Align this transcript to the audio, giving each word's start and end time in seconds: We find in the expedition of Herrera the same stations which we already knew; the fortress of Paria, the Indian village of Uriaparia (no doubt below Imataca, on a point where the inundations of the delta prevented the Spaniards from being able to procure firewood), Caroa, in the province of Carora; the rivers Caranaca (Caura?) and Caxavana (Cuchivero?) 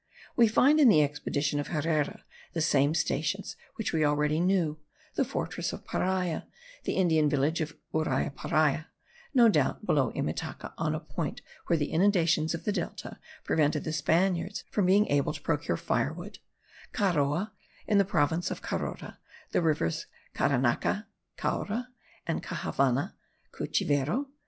We 0.35 0.47
find 0.47 0.79
in 0.79 0.89
the 0.89 1.03
expedition 1.03 1.59
of 1.59 1.67
Herrera 1.67 2.25
the 2.53 2.59
same 2.61 2.95
stations 2.95 3.55
which 3.75 3.93
we 3.93 4.03
already 4.03 4.39
knew; 4.39 4.79
the 5.13 5.23
fortress 5.23 5.73
of 5.73 5.85
Paria, 5.85 6.47
the 6.85 6.93
Indian 6.93 7.29
village 7.29 7.61
of 7.61 7.77
Uriaparia 7.93 8.87
(no 9.35 9.47
doubt 9.47 9.85
below 9.85 10.11
Imataca, 10.13 10.73
on 10.75 10.95
a 10.95 10.99
point 10.99 11.43
where 11.67 11.77
the 11.77 11.91
inundations 11.91 12.55
of 12.55 12.63
the 12.63 12.71
delta 12.71 13.19
prevented 13.43 13.83
the 13.83 13.93
Spaniards 13.93 14.63
from 14.71 14.87
being 14.87 15.05
able 15.05 15.33
to 15.33 15.41
procure 15.43 15.77
firewood), 15.77 16.39
Caroa, 16.93 17.51
in 17.85 17.99
the 17.99 18.03
province 18.03 18.49
of 18.49 18.63
Carora; 18.63 19.19
the 19.51 19.61
rivers 19.61 20.07
Caranaca 20.33 21.05
(Caura?) 21.37 21.89
and 22.25 22.41
Caxavana 22.41 23.13
(Cuchivero?) 23.51 24.25